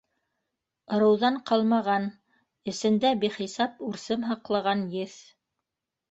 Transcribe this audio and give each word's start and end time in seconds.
Ырыуҙан 0.95 1.35
ҡалмаған, 1.49 2.07
эсендә 2.73 3.11
бихисап 3.23 3.83
үрсем 3.89 4.25
һаҡлаған 4.31 4.83
еҫ! 4.95 5.19